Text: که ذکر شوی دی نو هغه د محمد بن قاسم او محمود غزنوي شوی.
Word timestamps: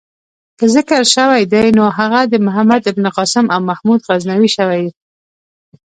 که 0.59 0.65
ذکر 0.75 1.03
شوی 1.15 1.43
دی 1.51 1.67
نو 1.77 1.85
هغه 1.97 2.21
د 2.31 2.33
محمد 2.45 2.83
بن 2.95 3.05
قاسم 3.17 3.45
او 3.53 3.59
محمود 3.69 3.99
غزنوي 4.07 4.49
شوی. 4.57 4.85